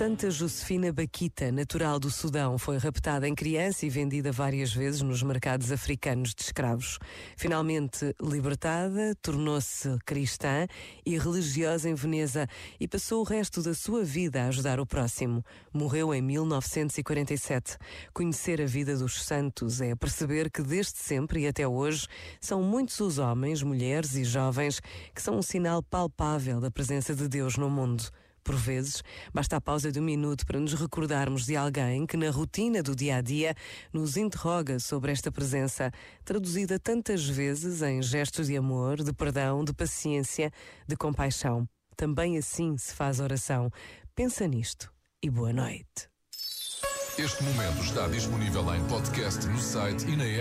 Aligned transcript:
Santa 0.00 0.30
Josefina 0.30 0.90
Baquita, 0.90 1.52
natural 1.52 2.00
do 2.00 2.10
Sudão, 2.10 2.56
foi 2.56 2.78
raptada 2.78 3.28
em 3.28 3.34
criança 3.34 3.84
e 3.84 3.90
vendida 3.90 4.32
várias 4.32 4.72
vezes 4.72 5.02
nos 5.02 5.22
mercados 5.22 5.70
africanos 5.70 6.34
de 6.34 6.40
escravos. 6.40 6.98
Finalmente 7.36 8.16
libertada, 8.18 9.14
tornou-se 9.20 9.98
cristã 10.06 10.66
e 11.04 11.18
religiosa 11.18 11.86
em 11.86 11.94
Veneza 11.94 12.48
e 12.80 12.88
passou 12.88 13.20
o 13.20 13.24
resto 13.24 13.62
da 13.62 13.74
sua 13.74 14.02
vida 14.02 14.42
a 14.42 14.48
ajudar 14.48 14.80
o 14.80 14.86
próximo. 14.86 15.44
Morreu 15.70 16.14
em 16.14 16.22
1947. 16.22 17.76
Conhecer 18.14 18.62
a 18.62 18.66
vida 18.66 18.96
dos 18.96 19.22
santos 19.22 19.82
é 19.82 19.94
perceber 19.94 20.50
que 20.50 20.62
desde 20.62 20.96
sempre 20.96 21.42
e 21.42 21.46
até 21.46 21.68
hoje 21.68 22.06
são 22.40 22.62
muitos 22.62 22.98
os 23.00 23.18
homens, 23.18 23.62
mulheres 23.62 24.14
e 24.14 24.24
jovens 24.24 24.80
que 25.14 25.20
são 25.20 25.36
um 25.36 25.42
sinal 25.42 25.82
palpável 25.82 26.58
da 26.58 26.70
presença 26.70 27.14
de 27.14 27.28
Deus 27.28 27.58
no 27.58 27.68
mundo. 27.68 28.10
Por 28.42 28.54
vezes, 28.56 29.02
basta 29.32 29.56
a 29.56 29.60
pausa 29.60 29.92
de 29.92 30.00
um 30.00 30.02
minuto 30.02 30.46
para 30.46 30.58
nos 30.58 30.74
recordarmos 30.74 31.44
de 31.44 31.56
alguém 31.56 32.06
que, 32.06 32.16
na 32.16 32.30
rotina 32.30 32.82
do 32.82 32.96
dia 32.96 33.16
a 33.16 33.20
dia, 33.20 33.54
nos 33.92 34.16
interroga 34.16 34.78
sobre 34.78 35.12
esta 35.12 35.30
presença, 35.30 35.90
traduzida 36.24 36.78
tantas 36.78 37.28
vezes 37.28 37.82
em 37.82 38.02
gestos 38.02 38.46
de 38.46 38.56
amor, 38.56 39.02
de 39.02 39.12
perdão, 39.12 39.64
de 39.64 39.72
paciência, 39.72 40.50
de 40.86 40.96
compaixão. 40.96 41.68
Também 41.96 42.38
assim 42.38 42.76
se 42.78 42.94
faz 42.94 43.20
oração. 43.20 43.70
Pensa 44.14 44.46
nisto 44.46 44.90
e 45.22 45.28
boa 45.28 45.52
noite. 45.52 46.08
Este 47.18 47.42
momento 47.42 47.82
está 47.82 48.08
disponível 48.08 48.74
em 48.74 48.82
podcast 48.86 49.46
no 49.46 49.58
site 49.58 50.06
e 50.06 50.16
na 50.16 50.24
app. 50.24 50.38